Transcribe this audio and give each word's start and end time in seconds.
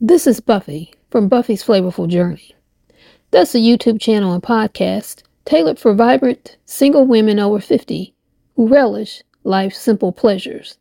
This 0.00 0.28
is 0.28 0.38
Buffy 0.38 0.92
from 1.10 1.26
Buffy's 1.26 1.64
Flavorful 1.64 2.06
Journey. 2.06 2.54
That's 3.32 3.56
a 3.56 3.58
YouTube 3.58 4.00
channel 4.00 4.32
and 4.32 4.40
podcast 4.40 5.24
tailored 5.44 5.80
for 5.80 5.92
vibrant 5.92 6.56
single 6.64 7.04
women 7.04 7.40
over 7.40 7.58
50 7.58 8.14
who 8.54 8.68
relish 8.68 9.24
life's 9.42 9.78
simple 9.78 10.12
pleasures. 10.12 10.78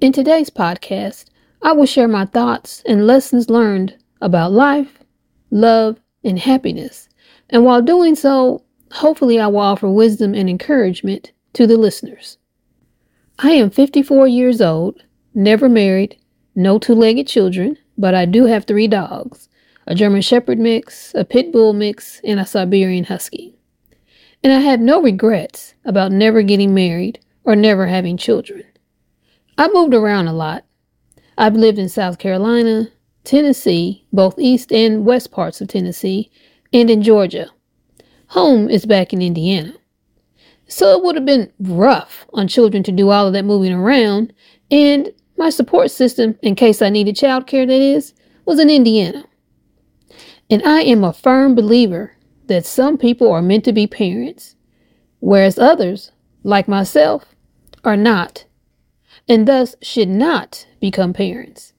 In 0.00 0.12
today's 0.12 0.48
podcast, 0.48 1.24
I 1.60 1.72
will 1.72 1.86
share 1.86 2.06
my 2.06 2.24
thoughts 2.24 2.84
and 2.86 3.04
lessons 3.04 3.50
learned 3.50 3.96
about 4.20 4.52
life, 4.52 5.00
love, 5.50 5.98
and 6.22 6.38
happiness. 6.38 7.08
And 7.48 7.64
while 7.64 7.82
doing 7.82 8.14
so, 8.14 8.62
hopefully 8.92 9.40
I 9.40 9.48
will 9.48 9.58
offer 9.58 9.90
wisdom 9.90 10.34
and 10.34 10.48
encouragement 10.48 11.32
to 11.54 11.66
the 11.66 11.76
listeners. 11.76 12.38
I 13.40 13.50
am 13.54 13.70
54 13.70 14.28
years 14.28 14.60
old, 14.60 15.02
never 15.34 15.68
married, 15.68 16.16
no 16.54 16.78
two 16.78 16.94
legged 16.94 17.26
children, 17.26 17.76
but 18.00 18.14
I 18.14 18.24
do 18.24 18.46
have 18.46 18.64
three 18.64 18.88
dogs 18.88 19.48
a 19.86 19.94
German 19.94 20.22
Shepherd 20.22 20.58
mix, 20.58 21.12
a 21.14 21.24
Pit 21.24 21.52
Bull 21.52 21.72
mix, 21.72 22.20
and 22.22 22.38
a 22.38 22.46
Siberian 22.46 23.04
Husky. 23.04 23.56
And 24.42 24.52
I 24.52 24.60
have 24.60 24.78
no 24.78 25.02
regrets 25.02 25.74
about 25.84 26.12
never 26.12 26.42
getting 26.42 26.72
married 26.72 27.18
or 27.44 27.56
never 27.56 27.86
having 27.86 28.16
children. 28.16 28.64
I 29.58 29.68
moved 29.68 29.94
around 29.94 30.28
a 30.28 30.32
lot. 30.32 30.64
I've 31.36 31.56
lived 31.56 31.78
in 31.78 31.88
South 31.88 32.18
Carolina, 32.18 32.88
Tennessee, 33.24 34.06
both 34.12 34.38
east 34.38 34.72
and 34.72 35.04
west 35.04 35.32
parts 35.32 35.60
of 35.60 35.68
Tennessee, 35.68 36.30
and 36.72 36.88
in 36.88 37.02
Georgia. 37.02 37.50
Home 38.28 38.68
is 38.68 38.86
back 38.86 39.12
in 39.12 39.20
Indiana. 39.20 39.74
So 40.68 40.96
it 40.96 41.02
would 41.02 41.16
have 41.16 41.26
been 41.26 41.52
rough 41.58 42.26
on 42.32 42.46
children 42.46 42.84
to 42.84 42.92
do 42.92 43.10
all 43.10 43.26
of 43.26 43.32
that 43.32 43.44
moving 43.44 43.72
around, 43.72 44.32
and 44.70 45.12
my 45.40 45.48
support 45.48 45.90
system, 45.90 46.38
in 46.42 46.54
case 46.54 46.82
I 46.82 46.90
needed 46.90 47.16
childcare, 47.16 47.66
that 47.66 47.70
is, 47.70 48.12
was 48.44 48.60
in 48.60 48.68
Indiana. 48.68 49.24
And 50.50 50.62
I 50.64 50.82
am 50.82 51.02
a 51.02 51.14
firm 51.14 51.54
believer 51.54 52.12
that 52.46 52.66
some 52.66 52.98
people 52.98 53.32
are 53.32 53.40
meant 53.40 53.64
to 53.64 53.72
be 53.72 53.86
parents, 53.86 54.54
whereas 55.18 55.58
others, 55.58 56.12
like 56.42 56.68
myself, 56.68 57.34
are 57.84 57.96
not, 57.96 58.44
and 59.26 59.48
thus 59.48 59.74
should 59.80 60.10
not 60.10 60.66
become 60.78 61.14
parents. 61.14 61.72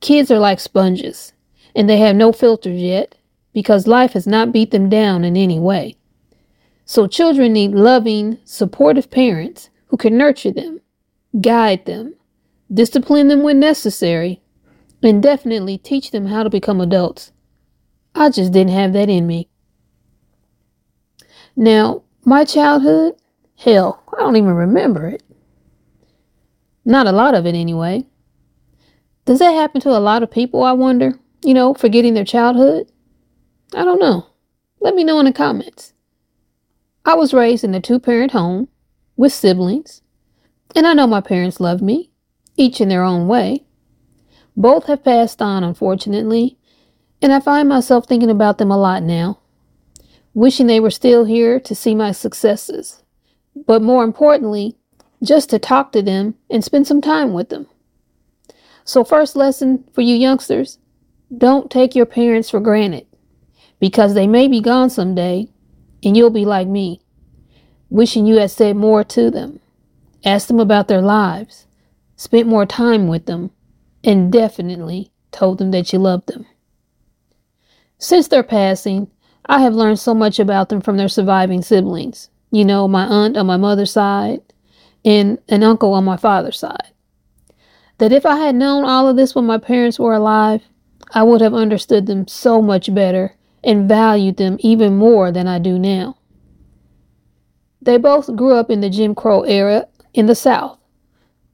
Kids 0.00 0.30
are 0.30 0.38
like 0.38 0.60
sponges, 0.60 1.32
and 1.74 1.88
they 1.88 1.96
have 1.96 2.14
no 2.14 2.32
filters 2.32 2.78
yet 2.78 3.14
because 3.54 3.86
life 3.86 4.12
has 4.12 4.26
not 4.26 4.52
beat 4.52 4.72
them 4.72 4.90
down 4.90 5.24
in 5.24 5.38
any 5.38 5.58
way. 5.58 5.96
So 6.84 7.06
children 7.06 7.54
need 7.54 7.72
loving, 7.72 8.36
supportive 8.44 9.10
parents 9.10 9.70
who 9.86 9.96
can 9.96 10.18
nurture 10.18 10.52
them, 10.52 10.82
guide 11.40 11.86
them, 11.86 12.14
discipline 12.74 13.28
them 13.28 13.42
when 13.42 13.60
necessary, 13.60 14.42
and 15.02 15.22
definitely 15.22 15.78
teach 15.78 16.10
them 16.10 16.26
how 16.26 16.42
to 16.42 16.50
become 16.50 16.80
adults. 16.80 17.32
I 18.14 18.30
just 18.30 18.52
didn't 18.52 18.72
have 18.72 18.92
that 18.92 19.08
in 19.08 19.26
me. 19.26 19.48
Now, 21.56 22.02
my 22.24 22.44
childhood, 22.44 23.14
hell, 23.56 24.02
I 24.12 24.20
don't 24.20 24.36
even 24.36 24.54
remember 24.54 25.06
it. 25.06 25.22
Not 26.84 27.06
a 27.06 27.12
lot 27.12 27.34
of 27.34 27.46
it 27.46 27.54
anyway. 27.54 28.06
Does 29.24 29.38
that 29.38 29.52
happen 29.52 29.80
to 29.82 29.90
a 29.90 30.00
lot 30.00 30.22
of 30.22 30.30
people, 30.30 30.64
I 30.64 30.72
wonder? 30.72 31.18
You 31.42 31.54
know, 31.54 31.74
forgetting 31.74 32.14
their 32.14 32.24
childhood? 32.24 32.90
I 33.74 33.84
don't 33.84 34.00
know. 34.00 34.26
Let 34.80 34.94
me 34.94 35.04
know 35.04 35.18
in 35.18 35.24
the 35.26 35.32
comments. 35.32 35.92
I 37.04 37.14
was 37.14 37.34
raised 37.34 37.64
in 37.64 37.74
a 37.74 37.80
two 37.80 37.98
parent 37.98 38.32
home 38.32 38.68
with 39.16 39.32
siblings, 39.32 40.02
and 40.74 40.86
I 40.86 40.94
know 40.94 41.06
my 41.06 41.20
parents 41.20 41.60
loved 41.60 41.82
me, 41.82 42.10
each 42.56 42.80
in 42.80 42.88
their 42.88 43.02
own 43.02 43.26
way. 43.26 43.64
Both 44.56 44.86
have 44.86 45.04
passed 45.04 45.42
on, 45.42 45.64
unfortunately, 45.64 46.56
and 47.20 47.32
I 47.32 47.40
find 47.40 47.68
myself 47.68 48.06
thinking 48.06 48.30
about 48.30 48.58
them 48.58 48.70
a 48.70 48.78
lot 48.78 49.02
now, 49.02 49.40
wishing 50.32 50.66
they 50.66 50.80
were 50.80 50.90
still 50.90 51.24
here 51.24 51.58
to 51.60 51.74
see 51.74 51.94
my 51.94 52.12
successes, 52.12 53.02
but 53.66 53.82
more 53.82 54.04
importantly, 54.04 54.76
just 55.22 55.50
to 55.50 55.58
talk 55.58 55.92
to 55.92 56.02
them 56.02 56.34
and 56.50 56.62
spend 56.62 56.86
some 56.86 57.00
time 57.00 57.32
with 57.32 57.48
them. 57.48 57.66
So, 58.84 59.02
first 59.02 59.34
lesson 59.34 59.84
for 59.92 60.02
you 60.02 60.14
youngsters 60.14 60.78
don't 61.36 61.70
take 61.70 61.94
your 61.94 62.06
parents 62.06 62.50
for 62.50 62.60
granted 62.60 63.06
because 63.80 64.14
they 64.14 64.26
may 64.26 64.46
be 64.46 64.60
gone 64.60 64.90
someday 64.90 65.48
and 66.02 66.16
you'll 66.16 66.30
be 66.30 66.44
like 66.44 66.68
me, 66.68 67.00
wishing 67.88 68.26
you 68.26 68.36
had 68.36 68.50
said 68.50 68.76
more 68.76 69.02
to 69.04 69.30
them, 69.30 69.60
asked 70.24 70.48
them 70.48 70.60
about 70.60 70.88
their 70.88 71.00
lives, 71.00 71.66
spent 72.16 72.46
more 72.46 72.66
time 72.66 73.08
with 73.08 73.26
them, 73.26 73.50
and 74.02 74.32
definitely 74.32 75.12
told 75.32 75.58
them 75.58 75.70
that 75.72 75.92
you 75.92 75.98
loved 75.98 76.28
them. 76.28 76.46
Since 77.98 78.28
their 78.28 78.42
passing, 78.42 79.10
I 79.46 79.60
have 79.60 79.74
learned 79.74 79.98
so 79.98 80.14
much 80.14 80.38
about 80.38 80.68
them 80.68 80.80
from 80.80 80.96
their 80.96 81.08
surviving 81.08 81.62
siblings. 81.62 82.30
You 82.50 82.64
know, 82.64 82.86
my 82.86 83.04
aunt 83.04 83.36
on 83.36 83.46
my 83.46 83.56
mother's 83.56 83.92
side 83.92 84.40
and 85.04 85.38
an 85.48 85.62
uncle 85.62 85.92
on 85.92 86.04
my 86.04 86.16
father's 86.16 86.58
side. 86.58 86.92
That 87.98 88.12
if 88.12 88.24
I 88.26 88.36
had 88.36 88.54
known 88.54 88.84
all 88.84 89.08
of 89.08 89.16
this 89.16 89.34
when 89.34 89.46
my 89.46 89.58
parents 89.58 89.98
were 89.98 90.14
alive, 90.14 90.62
I 91.12 91.22
would 91.22 91.40
have 91.40 91.54
understood 91.54 92.06
them 92.06 92.26
so 92.26 92.62
much 92.62 92.94
better 92.94 93.36
and 93.62 93.88
valued 93.88 94.36
them 94.36 94.56
even 94.60 94.96
more 94.96 95.30
than 95.30 95.46
I 95.46 95.58
do 95.58 95.78
now. 95.78 96.16
They 97.80 97.98
both 97.98 98.34
grew 98.34 98.54
up 98.54 98.70
in 98.70 98.80
the 98.80 98.90
Jim 98.90 99.14
Crow 99.14 99.42
era 99.42 99.86
in 100.14 100.26
the 100.26 100.34
South, 100.34 100.78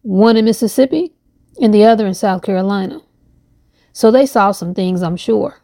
one 0.03 0.37
in 0.37 0.45
Mississippi 0.45 1.13
and 1.61 1.75
the 1.75 1.85
other 1.85 2.07
in 2.07 2.15
South 2.15 2.43
Carolina. 2.43 3.01
So 3.93 4.11
they 4.11 4.27
saw 4.27 4.53
some 4.53 4.75
things, 4.75 5.03
I'm 5.03 5.17
sure. 5.17 5.61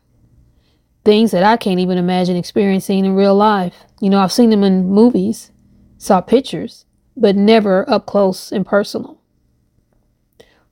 Things 1.04 1.30
that 1.30 1.44
I 1.44 1.56
can't 1.56 1.80
even 1.80 1.98
imagine 1.98 2.36
experiencing 2.36 3.04
in 3.04 3.14
real 3.14 3.34
life. 3.34 3.84
You 4.00 4.10
know, 4.10 4.20
I've 4.20 4.32
seen 4.32 4.50
them 4.50 4.64
in 4.64 4.88
movies, 4.88 5.52
saw 5.98 6.20
pictures, 6.20 6.84
but 7.16 7.36
never 7.36 7.88
up 7.88 8.06
close 8.06 8.52
and 8.52 8.66
personal. 8.66 9.20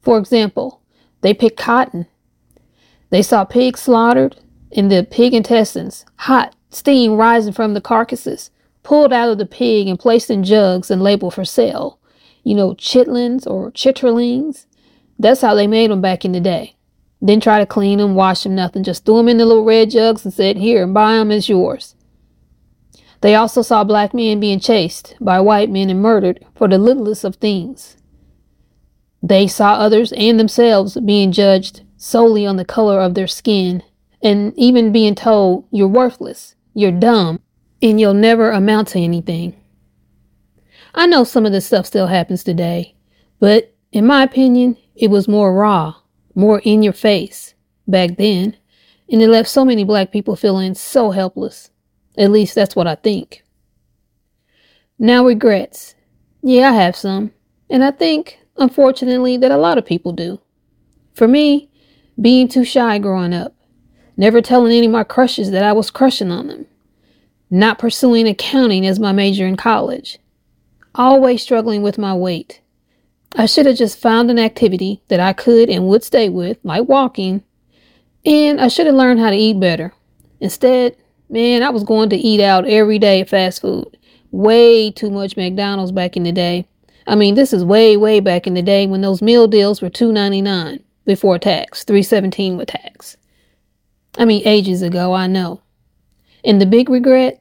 For 0.02 0.18
example, 0.18 0.82
they 1.22 1.32
picked 1.32 1.58
cotton. 1.58 2.06
They 3.10 3.22
saw 3.22 3.44
pigs 3.44 3.80
slaughtered 3.80 4.36
and 4.72 4.90
the 4.90 5.06
pig 5.08 5.32
intestines, 5.32 6.04
hot 6.16 6.54
steam 6.68 7.12
rising 7.12 7.52
from 7.52 7.74
the 7.74 7.80
carcasses, 7.80 8.50
pulled 8.82 9.12
out 9.12 9.30
of 9.30 9.38
the 9.38 9.46
pig 9.46 9.86
and 9.86 9.98
placed 9.98 10.28
in 10.28 10.42
jugs 10.42 10.90
and 10.90 11.00
labeled 11.00 11.34
for 11.34 11.44
sale. 11.44 11.98
You 12.44 12.54
know, 12.54 12.74
chitlins 12.74 13.46
or 13.46 13.72
chitterlings. 13.72 14.66
That's 15.18 15.40
how 15.40 15.54
they 15.54 15.66
made 15.66 15.90
them 15.90 16.00
back 16.00 16.24
in 16.24 16.32
the 16.32 16.40
day. 16.40 16.76
Didn't 17.24 17.42
try 17.42 17.58
to 17.58 17.66
clean 17.66 17.98
them, 17.98 18.14
wash 18.14 18.42
them, 18.42 18.54
nothing. 18.54 18.84
Just 18.84 19.04
threw 19.04 19.16
them 19.16 19.28
in 19.28 19.38
the 19.38 19.46
little 19.46 19.64
red 19.64 19.90
jugs 19.90 20.24
and 20.24 20.32
said, 20.32 20.56
Here, 20.56 20.86
buy 20.86 21.14
them, 21.14 21.30
it's 21.30 21.48
yours. 21.48 21.94
They 23.22 23.34
also 23.34 23.62
saw 23.62 23.84
black 23.84 24.12
men 24.12 24.38
being 24.38 24.60
chased 24.60 25.16
by 25.20 25.40
white 25.40 25.70
men 25.70 25.88
and 25.88 26.02
murdered 26.02 26.44
for 26.54 26.68
the 26.68 26.76
littlest 26.76 27.24
of 27.24 27.36
things. 27.36 27.96
They 29.22 29.46
saw 29.46 29.74
others 29.74 30.12
and 30.12 30.38
themselves 30.38 31.00
being 31.00 31.32
judged 31.32 31.82
solely 31.96 32.44
on 32.44 32.56
the 32.56 32.64
color 32.66 33.00
of 33.00 33.14
their 33.14 33.26
skin 33.26 33.82
and 34.22 34.52
even 34.56 34.92
being 34.92 35.14
told 35.14 35.66
you're 35.70 35.86
worthless, 35.86 36.54
you're 36.74 36.90
dumb, 36.90 37.40
and 37.80 38.00
you'll 38.00 38.14
never 38.14 38.50
amount 38.50 38.88
to 38.88 38.98
anything. 38.98 39.54
I 40.94 41.06
know 41.06 41.24
some 41.24 41.44
of 41.44 41.52
this 41.52 41.66
stuff 41.66 41.86
still 41.86 42.06
happens 42.06 42.44
today, 42.44 42.94
but 43.40 43.74
in 43.90 44.06
my 44.06 44.22
opinion, 44.22 44.76
it 44.94 45.10
was 45.10 45.26
more 45.26 45.52
raw, 45.52 45.96
more 46.34 46.60
in 46.60 46.82
your 46.82 46.92
face 46.92 47.54
back 47.88 48.16
then, 48.16 48.56
and 49.10 49.20
it 49.20 49.28
left 49.28 49.48
so 49.48 49.64
many 49.64 49.82
black 49.84 50.12
people 50.12 50.36
feeling 50.36 50.74
so 50.74 51.10
helpless. 51.10 51.70
At 52.16 52.30
least 52.30 52.54
that's 52.54 52.76
what 52.76 52.86
I 52.86 52.94
think. 52.94 53.42
Now, 54.98 55.26
regrets. 55.26 55.96
Yeah, 56.42 56.70
I 56.70 56.72
have 56.72 56.94
some, 56.94 57.32
and 57.68 57.82
I 57.82 57.90
think, 57.90 58.38
unfortunately, 58.56 59.36
that 59.38 59.50
a 59.50 59.56
lot 59.56 59.78
of 59.78 59.86
people 59.86 60.12
do. 60.12 60.40
For 61.14 61.26
me, 61.26 61.70
being 62.20 62.46
too 62.46 62.64
shy 62.64 62.98
growing 62.98 63.34
up, 63.34 63.56
never 64.16 64.40
telling 64.40 64.72
any 64.72 64.86
of 64.86 64.92
my 64.92 65.02
crushes 65.02 65.50
that 65.50 65.64
I 65.64 65.72
was 65.72 65.90
crushing 65.90 66.30
on 66.30 66.46
them, 66.46 66.66
not 67.50 67.78
pursuing 67.80 68.28
accounting 68.28 68.86
as 68.86 69.00
my 69.00 69.10
major 69.10 69.46
in 69.46 69.56
college, 69.56 70.18
always 70.94 71.42
struggling 71.42 71.82
with 71.82 71.98
my 71.98 72.14
weight. 72.14 72.60
I 73.36 73.46
should 73.46 73.66
have 73.66 73.76
just 73.76 73.98
found 73.98 74.30
an 74.30 74.38
activity 74.38 75.02
that 75.08 75.20
I 75.20 75.32
could 75.32 75.68
and 75.68 75.88
would 75.88 76.04
stay 76.04 76.28
with, 76.28 76.58
like 76.62 76.88
walking, 76.88 77.42
and 78.24 78.60
I 78.60 78.68
should 78.68 78.86
have 78.86 78.94
learned 78.94 79.20
how 79.20 79.30
to 79.30 79.36
eat 79.36 79.58
better. 79.58 79.92
Instead, 80.40 80.96
man, 81.28 81.62
I 81.62 81.70
was 81.70 81.84
going 81.84 82.10
to 82.10 82.16
eat 82.16 82.40
out 82.40 82.66
every 82.66 82.98
day 82.98 83.24
fast 83.24 83.60
food. 83.60 83.96
Way 84.30 84.90
too 84.90 85.10
much 85.10 85.36
McDonald's 85.36 85.92
back 85.92 86.16
in 86.16 86.22
the 86.22 86.32
day. 86.32 86.66
I 87.06 87.16
mean, 87.16 87.34
this 87.34 87.52
is 87.52 87.64
way, 87.64 87.96
way 87.96 88.20
back 88.20 88.46
in 88.46 88.54
the 88.54 88.62
day 88.62 88.86
when 88.86 89.00
those 89.00 89.20
meal 89.20 89.46
deals 89.46 89.82
were 89.82 89.90
two 89.90 90.12
ninety 90.12 90.40
nine 90.40 90.82
before 91.04 91.38
tax, 91.38 91.84
three 91.84 92.02
seventeen 92.02 92.56
with 92.56 92.68
tax. 92.68 93.16
I 94.16 94.24
mean, 94.24 94.46
ages 94.46 94.80
ago, 94.80 95.12
I 95.12 95.26
know. 95.26 95.60
And 96.44 96.60
the 96.60 96.66
big 96.66 96.88
regret? 96.88 97.40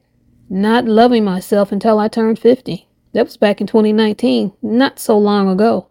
Not 0.50 0.84
loving 0.86 1.24
myself 1.24 1.72
until 1.72 1.98
I 1.98 2.08
turned 2.08 2.38
50. 2.38 2.86
That 3.14 3.24
was 3.24 3.36
back 3.36 3.60
in 3.60 3.68
2019, 3.68 4.52
not 4.60 4.98
so 4.98 5.16
long 5.16 5.48
ago. 5.48 5.86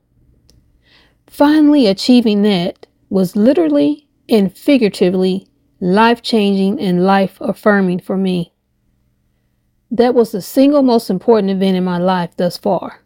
Finally 1.26 1.88
achieving 1.88 2.42
that 2.42 2.86
was 3.10 3.38
literally 3.38 4.10
and 4.28 4.56
figuratively 4.56 5.48
life 5.80 6.22
changing 6.22 6.82
and 6.82 7.06
life 7.06 7.38
affirming 7.40 8.00
for 8.00 8.18
me. 8.18 8.54
That 9.90 10.14
was 10.14 10.34
the 10.34 10.42
single 10.42 10.84
most 10.84 11.10
important 11.10 11.50
event 11.50 11.78
in 11.78 11.86
my 11.86 11.98
life 11.98 12.36
thus 12.36 12.58
far. 12.58 13.06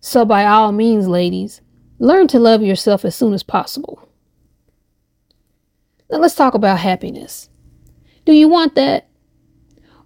So, 0.00 0.24
by 0.24 0.44
all 0.44 0.72
means, 0.72 1.06
ladies, 1.06 1.60
learn 2.00 2.26
to 2.28 2.40
love 2.40 2.62
yourself 2.62 3.04
as 3.04 3.14
soon 3.14 3.34
as 3.34 3.44
possible. 3.44 4.08
Now, 6.10 6.18
let's 6.18 6.34
talk 6.34 6.54
about 6.54 6.80
happiness. 6.80 7.48
Do 8.24 8.32
you 8.32 8.48
want 8.48 8.74
that? 8.74 9.08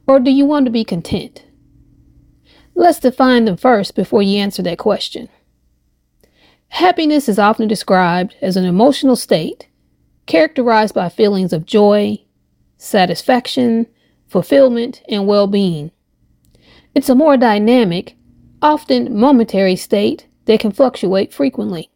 Or 0.06 0.20
do 0.20 0.30
you 0.30 0.44
want 0.44 0.66
to 0.66 0.70
be 0.70 0.84
content? 0.84 1.45
Let's 2.78 3.00
define 3.00 3.46
them 3.46 3.56
first 3.56 3.94
before 3.94 4.23
you 4.23 4.38
answer 4.38 4.62
that 4.62 4.76
question. 4.76 5.31
Happiness 6.69 7.26
is 7.26 7.38
often 7.38 7.69
described 7.69 8.37
as 8.43 8.55
an 8.55 8.67
emotional 8.67 9.17
state 9.17 9.69
characterized 10.26 10.94
by 10.94 11.08
feelings 11.08 11.55
of 11.55 11.64
joy, 11.64 12.19
satisfaction, 12.76 13.87
fulfillment, 14.28 15.02
and 15.08 15.26
well 15.26 15.46
being. 15.46 15.90
It's 16.94 17.08
a 17.08 17.14
more 17.14 17.38
dynamic, 17.38 18.14
often 18.61 19.19
momentary 19.19 19.76
state 19.76 20.26
that 20.44 20.61
can 20.61 20.70
fluctuate 20.70 21.32
frequently. 21.32 21.90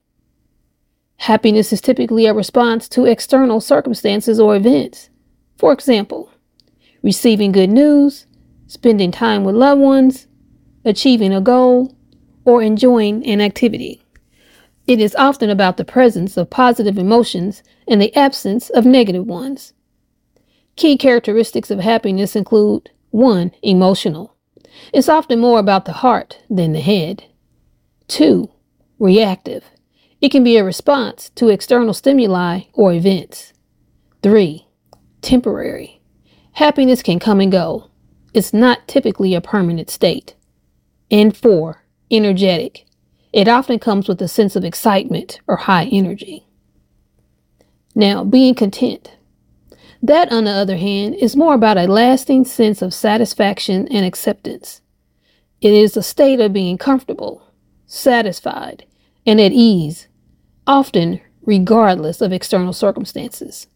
Happiness 1.19 1.75
is 1.75 1.82
typically 1.82 2.25
a 2.25 2.32
response 2.32 2.88
to 2.88 3.05
external 3.05 3.61
circumstances 3.61 4.41
or 4.41 4.56
events. 4.56 5.11
For 5.59 5.75
example, 5.75 6.32
receiving 7.03 7.53
good 7.53 7.69
news, 7.69 8.27
spending 8.67 9.11
time 9.11 9.44
with 9.44 9.55
loved 9.55 9.82
ones, 9.82 10.27
achieving 10.85 11.32
a 11.32 11.41
goal, 11.41 11.94
or 12.44 12.62
enjoying 12.62 13.25
an 13.27 13.41
activity. 13.41 14.03
It 14.87 15.00
is 15.00 15.15
often 15.17 15.50
about 15.50 15.77
the 15.77 15.85
presence 15.85 16.37
of 16.37 16.50
positive 16.50 16.99
emotions 16.99 17.62
and 17.87 18.00
the 18.00 18.15
absence 18.17 18.71
of 18.71 18.85
negative 18.85 19.27
ones. 19.27 19.73
Key 20.77 20.97
characteristics 20.97 21.71
of 21.71 21.81
happiness 21.81 22.35
include 22.35 22.91
1. 23.11 23.53
Emotional. 23.62 24.35
It's 24.93 25.09
often 25.09 25.38
more 25.38 25.59
about 25.59 25.85
the 25.85 25.93
heart 25.93 26.43
than 26.49 26.73
the 26.73 26.81
head. 26.81 27.25
2. 28.09 28.50
Reactive. 28.99 29.65
It 30.21 30.31
can 30.31 30.43
be 30.43 30.56
a 30.56 30.65
response 30.65 31.31
to 31.31 31.49
external 31.49 31.94
stimuli 31.94 32.62
or 32.73 32.93
events. 32.93 33.53
3. 34.23 34.67
Temporary. 35.23 36.00
Happiness 36.53 37.03
can 37.03 37.19
come 37.19 37.41
and 37.41 37.53
go. 37.53 37.91
It's 38.35 38.53
not 38.53 38.88
typically 38.88 39.35
a 39.35 39.41
permanent 39.41 39.91
state. 39.91 40.35
And 41.11 41.37
4. 41.37 41.85
Energetic. 42.11 42.87
It 43.33 43.49
often 43.49 43.79
comes 43.79 44.09
with 44.09 44.21
a 44.23 44.29
sense 44.29 44.57
of 44.57 44.65
excitement 44.65 45.41
or 45.47 45.57
high 45.57 45.85
energy. 45.87 46.47
Now, 47.95 48.25
being 48.25 48.55
content. 48.55 49.17
That, 50.03 50.33
on 50.33 50.45
the 50.45 50.53
other 50.53 50.77
hand, 50.77 51.17
is 51.17 51.37
more 51.37 51.55
about 51.55 51.79
a 51.79 51.87
lasting 51.87 52.45
sense 52.45 52.81
of 52.81 52.95
satisfaction 52.95 53.87
and 53.89 54.07
acceptance. 54.07 54.81
It 55.61 55.73
is 55.73 55.97
a 55.97 56.03
state 56.03 56.41
of 56.41 56.53
being 56.53 56.79
comfortable, 56.79 57.43
satisfied, 57.87 58.87
and 59.27 59.41
at 59.41 59.53
ease, 59.53 60.09
often 60.67 61.21
regardless 61.43 62.21
of 62.21 62.33
external 62.33 62.73
circumstances. 62.73 63.67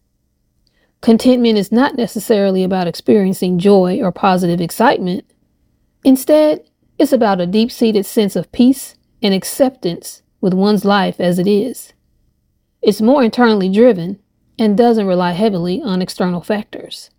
Contentment 1.01 1.57
is 1.57 1.71
not 1.71 1.95
necessarily 1.95 2.63
about 2.63 2.87
experiencing 2.87 3.59
joy 3.59 3.99
or 4.01 4.11
positive 4.11 4.61
excitement. 4.61 5.25
Instead, 6.03 6.63
it's 6.97 7.13
about 7.13 7.41
a 7.41 7.45
deep 7.45 7.71
seated 7.71 8.05
sense 8.05 8.35
of 8.35 8.51
peace 8.51 8.95
and 9.21 9.33
acceptance 9.33 10.21
with 10.41 10.53
one's 10.53 10.85
life 10.85 11.19
as 11.19 11.39
it 11.39 11.47
is. 11.47 11.93
It's 12.81 13.01
more 13.01 13.23
internally 13.23 13.69
driven 13.69 14.19
and 14.57 14.77
doesn't 14.77 15.07
rely 15.07 15.31
heavily 15.31 15.81
on 15.81 16.01
external 16.01 16.41
factors. 16.41 17.09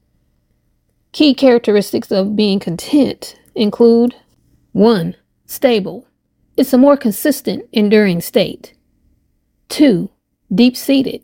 Key 1.12 1.34
characteristics 1.34 2.10
of 2.10 2.36
being 2.36 2.58
content 2.58 3.38
include 3.54 4.14
1. 4.72 5.16
Stable. 5.46 6.06
It's 6.56 6.72
a 6.72 6.78
more 6.78 6.96
consistent, 6.96 7.64
enduring 7.72 8.20
state. 8.20 8.74
2. 9.68 10.10
Deep 10.54 10.76
seated. 10.76 11.22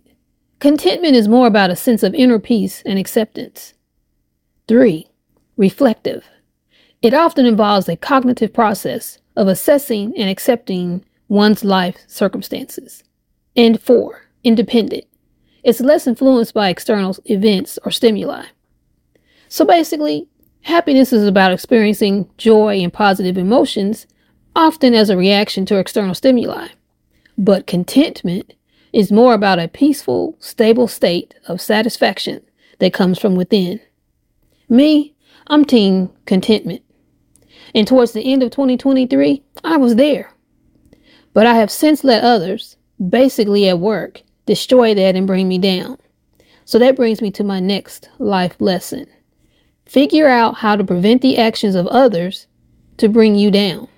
Contentment 0.58 1.14
is 1.14 1.28
more 1.28 1.46
about 1.46 1.70
a 1.70 1.76
sense 1.76 2.02
of 2.02 2.14
inner 2.14 2.38
peace 2.38 2.82
and 2.84 2.98
acceptance. 2.98 3.74
3. 4.68 5.08
Reflective. 5.56 6.24
It 7.02 7.14
often 7.14 7.46
involves 7.46 7.88
a 7.88 7.96
cognitive 7.96 8.52
process 8.52 9.18
of 9.34 9.48
assessing 9.48 10.14
and 10.16 10.30
accepting 10.30 11.04
one's 11.26 11.64
life 11.64 11.96
circumstances. 12.06 13.02
And 13.56 13.80
four, 13.80 14.26
independent. 14.44 15.04
It's 15.64 15.80
less 15.80 16.06
influenced 16.06 16.54
by 16.54 16.68
external 16.68 17.16
events 17.24 17.76
or 17.84 17.90
stimuli. 17.90 18.44
So 19.48 19.64
basically, 19.64 20.28
happiness 20.62 21.12
is 21.12 21.26
about 21.26 21.52
experiencing 21.52 22.30
joy 22.38 22.76
and 22.80 22.92
positive 22.92 23.36
emotions, 23.36 24.06
often 24.54 24.94
as 24.94 25.10
a 25.10 25.16
reaction 25.16 25.66
to 25.66 25.78
external 25.78 26.14
stimuli. 26.14 26.68
But 27.36 27.66
contentment 27.66 28.54
is 28.92 29.10
more 29.10 29.34
about 29.34 29.58
a 29.58 29.66
peaceful, 29.66 30.36
stable 30.38 30.86
state 30.86 31.34
of 31.48 31.60
satisfaction 31.60 32.42
that 32.78 32.92
comes 32.92 33.18
from 33.18 33.34
within. 33.34 33.80
Me, 34.68 35.14
I'm 35.48 35.64
team 35.64 36.10
contentment. 36.26 36.82
And 37.74 37.86
towards 37.86 38.12
the 38.12 38.20
end 38.20 38.42
of 38.42 38.50
2023, 38.50 39.42
I 39.64 39.76
was 39.76 39.96
there. 39.96 40.32
But 41.32 41.46
I 41.46 41.54
have 41.54 41.70
since 41.70 42.04
let 42.04 42.22
others, 42.22 42.76
basically 43.08 43.68
at 43.68 43.78
work, 43.78 44.22
destroy 44.46 44.94
that 44.94 45.16
and 45.16 45.26
bring 45.26 45.48
me 45.48 45.58
down. 45.58 45.98
So 46.64 46.78
that 46.78 46.96
brings 46.96 47.22
me 47.22 47.30
to 47.32 47.44
my 47.44 47.60
next 47.60 48.10
life 48.18 48.56
lesson. 48.60 49.06
Figure 49.86 50.28
out 50.28 50.56
how 50.56 50.76
to 50.76 50.84
prevent 50.84 51.22
the 51.22 51.38
actions 51.38 51.74
of 51.74 51.86
others 51.88 52.46
to 52.98 53.08
bring 53.08 53.34
you 53.34 53.50
down, 53.50 53.88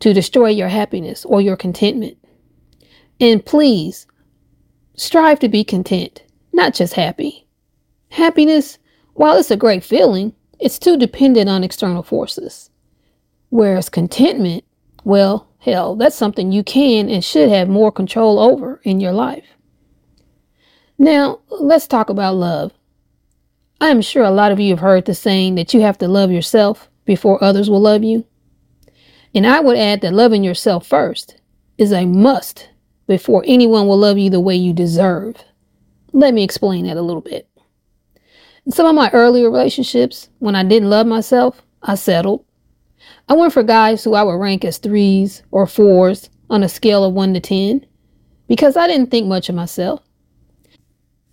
to 0.00 0.12
destroy 0.12 0.48
your 0.48 0.68
happiness 0.68 1.24
or 1.24 1.40
your 1.40 1.56
contentment. 1.56 2.16
And 3.20 3.44
please 3.44 4.06
strive 4.94 5.38
to 5.40 5.48
be 5.48 5.64
content, 5.64 6.22
not 6.52 6.74
just 6.74 6.94
happy. 6.94 7.46
Happiness, 8.10 8.78
while 9.14 9.36
it's 9.36 9.50
a 9.50 9.56
great 9.56 9.84
feeling, 9.84 10.34
it's 10.58 10.78
too 10.78 10.96
dependent 10.96 11.48
on 11.48 11.64
external 11.64 12.02
forces. 12.02 12.69
Whereas 13.50 13.88
contentment, 13.88 14.64
well, 15.04 15.48
hell, 15.58 15.96
that's 15.96 16.16
something 16.16 16.52
you 16.52 16.64
can 16.64 17.08
and 17.08 17.22
should 17.22 17.48
have 17.48 17.68
more 17.68 17.92
control 17.92 18.38
over 18.38 18.80
in 18.84 19.00
your 19.00 19.12
life. 19.12 19.44
Now, 20.98 21.40
let's 21.48 21.86
talk 21.86 22.10
about 22.10 22.36
love. 22.36 22.72
I 23.80 23.88
am 23.88 24.02
sure 24.02 24.24
a 24.24 24.30
lot 24.30 24.52
of 24.52 24.60
you 24.60 24.70
have 24.70 24.80
heard 24.80 25.06
the 25.06 25.14
saying 25.14 25.54
that 25.54 25.72
you 25.72 25.80
have 25.80 25.98
to 25.98 26.08
love 26.08 26.30
yourself 26.30 26.90
before 27.04 27.42
others 27.42 27.70
will 27.70 27.80
love 27.80 28.04
you. 28.04 28.26
And 29.34 29.46
I 29.46 29.60
would 29.60 29.78
add 29.78 30.00
that 30.02 30.12
loving 30.12 30.44
yourself 30.44 30.86
first 30.86 31.40
is 31.78 31.92
a 31.92 32.04
must 32.04 32.68
before 33.06 33.42
anyone 33.46 33.86
will 33.86 33.96
love 33.96 34.18
you 34.18 34.28
the 34.28 34.40
way 34.40 34.54
you 34.54 34.72
deserve. 34.72 35.36
Let 36.12 36.34
me 36.34 36.44
explain 36.44 36.86
that 36.86 36.96
a 36.96 37.02
little 37.02 37.22
bit. 37.22 37.48
In 38.66 38.72
some 38.72 38.86
of 38.86 38.94
my 38.94 39.10
earlier 39.12 39.50
relationships, 39.50 40.28
when 40.38 40.54
I 40.54 40.62
didn't 40.62 40.90
love 40.90 41.06
myself, 41.06 41.62
I 41.82 41.94
settled. 41.94 42.44
I 43.28 43.34
went 43.34 43.52
for 43.52 43.62
guys 43.62 44.02
who 44.02 44.14
I 44.14 44.22
would 44.22 44.34
rank 44.34 44.64
as 44.64 44.78
threes 44.78 45.42
or 45.50 45.66
fours 45.66 46.30
on 46.48 46.62
a 46.62 46.68
scale 46.68 47.04
of 47.04 47.14
one 47.14 47.32
to 47.34 47.40
10 47.40 47.86
because 48.48 48.76
I 48.76 48.86
didn't 48.86 49.10
think 49.10 49.26
much 49.26 49.48
of 49.48 49.54
myself. 49.54 50.02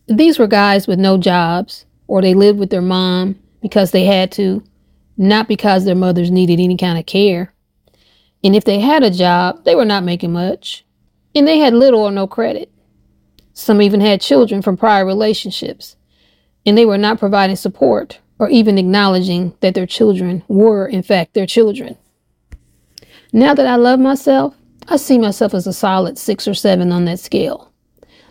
These 0.08 0.40
were 0.40 0.48
guys 0.48 0.88
with 0.88 1.00
no 1.00 1.18
jobs 1.18 1.86
or 2.08 2.22
they 2.22 2.34
lived 2.34 2.60
with 2.60 2.70
their 2.70 2.82
mom 2.82 3.40
because 3.62 3.92
they 3.92 4.06
had 4.06 4.32
to, 4.34 4.64
not 5.18 5.48
because 5.48 5.84
their 5.84 5.96
mothers 5.96 6.32
needed 6.32 6.60
any 6.60 6.78
kind 6.78 7.00
of 7.00 7.06
care. 7.06 7.54
And 8.44 8.56
if 8.56 8.64
they 8.64 8.80
had 8.80 9.04
a 9.04 9.10
job, 9.10 9.66
they 9.66 9.76
were 9.76 9.86
not 9.86 10.04
making 10.04 10.32
much 10.32 10.86
and 11.36 11.48
they 11.48 11.58
had 11.58 11.74
little 11.74 12.02
or 12.02 12.12
no 12.12 12.28
credit. 12.28 12.72
Some 13.54 13.82
even 13.82 14.02
had 14.02 14.22
children 14.22 14.62
from 14.62 14.78
prior 14.78 15.06
relationships 15.06 15.96
and 16.66 16.78
they 16.78 16.86
were 16.86 16.98
not 16.98 17.18
providing 17.20 17.56
support 17.56 18.20
or 18.40 18.50
even 18.50 18.78
acknowledging 18.78 19.54
that 19.62 19.74
their 19.74 19.86
children 19.86 20.44
were, 20.48 20.88
in 20.88 21.04
fact, 21.04 21.34
their 21.34 21.46
children. 21.46 21.98
Now 23.34 23.54
that 23.54 23.66
I 23.66 23.76
love 23.76 24.00
myself, 24.00 24.56
I 24.88 24.98
see 24.98 25.18
myself 25.18 25.54
as 25.54 25.68
a 25.68 25.74
solid 25.74 26.18
six 26.18 26.48
or 26.48 26.54
seven 26.54 26.92
on 26.92 27.06
that 27.06 27.20
scale. 27.20 27.72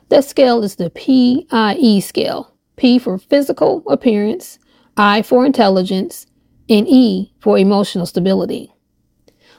That 0.08 0.24
scale 0.24 0.62
is 0.62 0.76
the 0.76 0.90
PIE 0.90 1.98
scale 2.00 2.52
P 2.76 2.98
for 2.98 3.18
physical 3.18 3.82
appearance, 3.88 4.58
I 4.96 5.22
for 5.22 5.44
intelligence, 5.44 6.26
and 6.68 6.86
E 6.88 7.32
for 7.40 7.58
emotional 7.58 8.06
stability. 8.06 8.72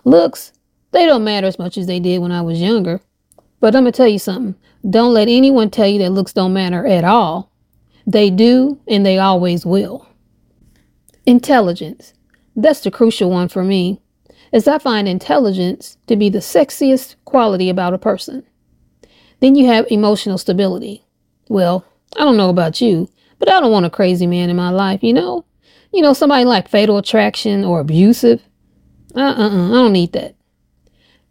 Looks, 0.04 0.54
they 0.92 1.06
don't 1.06 1.24
matter 1.24 1.48
as 1.48 1.60
much 1.60 1.78
as 1.78 1.88
they 1.88 2.00
did 2.00 2.20
when 2.20 2.32
I 2.32 2.42
was 2.42 2.62
younger. 2.62 3.02
But 3.60 3.76
I'm 3.76 3.84
going 3.84 3.92
to 3.92 3.98
tell 3.98 4.08
you 4.08 4.20
something. 4.20 4.56
Don't 4.90 5.14
let 5.14 5.28
anyone 5.28 5.70
tell 5.70 5.88
you 5.88 6.00
that 6.00 6.12
looks 6.12 6.34
don't 6.34 6.54
matter 6.54 6.86
at 6.86 7.04
all. 7.04 7.52
They 8.06 8.30
do, 8.30 8.80
and 8.88 9.06
they 9.06 9.18
always 9.18 9.66
will. 9.66 10.07
Intelligence. 11.28 12.14
That's 12.56 12.80
the 12.80 12.90
crucial 12.90 13.30
one 13.30 13.50
for 13.50 13.62
me, 13.62 14.02
as 14.54 14.66
I 14.66 14.80
find 14.80 15.10
intelligence 15.10 15.98
to 16.08 16.16
be 16.16 16.30
the 16.30 16.40
sexiest 16.40 17.16
quality 17.26 17.70
about 17.70 17.94
a 17.94 17.98
person. 17.98 18.46
Then 19.42 19.56
you 19.58 19.66
have 19.68 19.86
emotional 19.92 20.38
stability. 20.38 21.06
Well, 21.50 21.84
I 22.16 22.22
don't 22.22 22.38
know 22.38 22.50
about 22.50 22.80
you, 22.80 23.10
but 23.40 23.50
I 23.52 23.60
don't 23.60 23.74
want 23.74 23.86
a 23.86 23.90
crazy 23.90 24.26
man 24.26 24.50
in 24.50 24.56
my 24.56 24.70
life, 24.70 25.04
you 25.04 25.12
know? 25.12 25.44
You 25.92 26.02
know, 26.02 26.14
somebody 26.14 26.46
like 26.46 26.70
fatal 26.70 26.98
attraction 26.98 27.66
or 27.66 27.82
abusive. 27.82 28.42
Uh 29.14 29.20
uh 29.20 29.50
uh, 29.50 29.68
I 29.68 29.74
don't 29.74 29.92
need 29.92 30.14
that. 30.14 30.36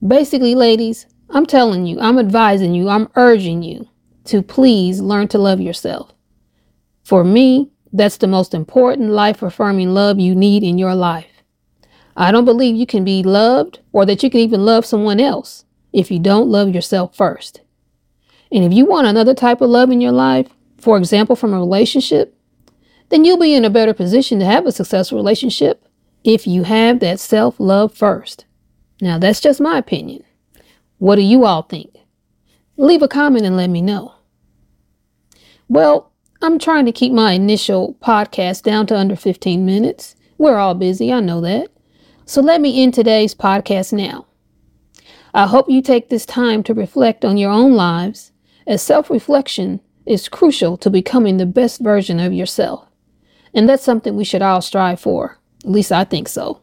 Basically, 0.06 0.54
ladies, 0.54 1.06
I'm 1.30 1.46
telling 1.46 1.86
you, 1.86 1.98
I'm 2.00 2.18
advising 2.18 2.74
you, 2.74 2.90
I'm 2.90 3.08
urging 3.16 3.62
you 3.62 3.88
to 4.24 4.42
please 4.42 5.00
learn 5.00 5.28
to 5.28 5.38
love 5.38 5.60
yourself. 5.60 6.12
For 7.02 7.24
me, 7.24 7.70
that's 7.96 8.18
the 8.18 8.26
most 8.26 8.54
important 8.54 9.10
life 9.10 9.42
affirming 9.42 9.94
love 9.94 10.20
you 10.20 10.34
need 10.34 10.62
in 10.62 10.78
your 10.78 10.94
life. 10.94 11.42
I 12.16 12.32
don't 12.32 12.44
believe 12.44 12.76
you 12.76 12.86
can 12.86 13.04
be 13.04 13.22
loved 13.22 13.80
or 13.92 14.06
that 14.06 14.22
you 14.22 14.30
can 14.30 14.40
even 14.40 14.64
love 14.64 14.86
someone 14.86 15.20
else 15.20 15.64
if 15.92 16.10
you 16.10 16.18
don't 16.18 16.48
love 16.48 16.74
yourself 16.74 17.16
first. 17.16 17.60
And 18.50 18.64
if 18.64 18.72
you 18.72 18.86
want 18.86 19.06
another 19.06 19.34
type 19.34 19.60
of 19.60 19.70
love 19.70 19.90
in 19.90 20.00
your 20.00 20.12
life, 20.12 20.48
for 20.78 20.96
example, 20.96 21.36
from 21.36 21.52
a 21.52 21.58
relationship, 21.58 22.36
then 23.08 23.24
you'll 23.24 23.38
be 23.38 23.54
in 23.54 23.64
a 23.64 23.70
better 23.70 23.94
position 23.94 24.38
to 24.38 24.44
have 24.44 24.66
a 24.66 24.72
successful 24.72 25.18
relationship 25.18 25.84
if 26.24 26.46
you 26.46 26.64
have 26.64 27.00
that 27.00 27.20
self 27.20 27.58
love 27.58 27.94
first. 27.94 28.46
Now, 29.00 29.18
that's 29.18 29.40
just 29.40 29.60
my 29.60 29.78
opinion. 29.78 30.24
What 30.98 31.16
do 31.16 31.22
you 31.22 31.44
all 31.44 31.62
think? 31.62 31.94
Leave 32.76 33.02
a 33.02 33.08
comment 33.08 33.44
and 33.46 33.56
let 33.56 33.68
me 33.68 33.82
know. 33.82 34.14
Well, 35.68 36.12
I'm 36.42 36.58
trying 36.58 36.84
to 36.84 36.92
keep 36.92 37.12
my 37.12 37.32
initial 37.32 37.96
podcast 38.02 38.62
down 38.62 38.86
to 38.88 38.96
under 38.96 39.16
15 39.16 39.64
minutes. 39.64 40.16
We're 40.36 40.58
all 40.58 40.74
busy, 40.74 41.12
I 41.12 41.20
know 41.20 41.40
that. 41.40 41.68
So 42.26 42.42
let 42.42 42.60
me 42.60 42.82
end 42.82 42.92
today's 42.92 43.34
podcast 43.34 43.92
now. 43.92 44.26
I 45.32 45.46
hope 45.46 45.70
you 45.70 45.80
take 45.80 46.08
this 46.08 46.26
time 46.26 46.62
to 46.64 46.74
reflect 46.74 47.24
on 47.24 47.38
your 47.38 47.50
own 47.50 47.74
lives, 47.74 48.32
as 48.66 48.82
self 48.82 49.08
reflection 49.08 49.80
is 50.04 50.28
crucial 50.28 50.76
to 50.78 50.90
becoming 50.90 51.36
the 51.36 51.46
best 51.46 51.80
version 51.80 52.20
of 52.20 52.32
yourself. 52.32 52.86
And 53.54 53.68
that's 53.68 53.82
something 53.82 54.14
we 54.14 54.24
should 54.24 54.42
all 54.42 54.60
strive 54.60 55.00
for. 55.00 55.38
At 55.64 55.70
least 55.70 55.90
I 55.90 56.04
think 56.04 56.28
so. 56.28 56.60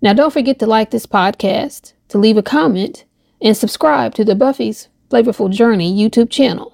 Now, 0.00 0.12
don't 0.14 0.32
forget 0.32 0.58
to 0.58 0.66
like 0.66 0.90
this 0.90 1.06
podcast, 1.06 1.92
to 2.08 2.18
leave 2.18 2.36
a 2.36 2.42
comment, 2.42 3.04
and 3.40 3.56
subscribe 3.56 4.14
to 4.14 4.24
the 4.24 4.34
Buffy's 4.34 4.88
Flavorful 5.10 5.50
Journey 5.50 5.96
YouTube 5.96 6.30
channel 6.30 6.71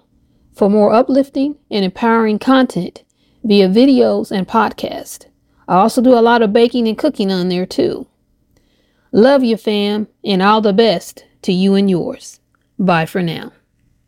for 0.59 0.69
more 0.69 0.93
uplifting 0.93 1.57
and 1.71 1.85
empowering 1.85 2.41
content 2.41 3.05
via 3.45 3.69
videos 3.69 4.33
and 4.33 4.49
podcast. 4.49 5.27
I 5.69 5.77
also 5.77 6.03
do 6.03 6.15
a 6.15 6.21
lot 6.21 6.43
of 6.43 6.53
baking 6.53 6.89
and 6.89 6.99
cooking 6.99 7.31
on 7.31 7.49
there 7.49 7.65
too. 7.65 8.09
Love 9.13 9.45
you, 9.45 9.57
fam, 9.57 10.09
and 10.25 10.43
all 10.43 10.61
the 10.61 10.73
best 10.73 11.25
to 11.43 11.53
you 11.53 11.77
and 11.77 11.89
yours. 11.89 12.41
Bye 12.77 13.07
for 13.07 13.23
now. 13.23 13.53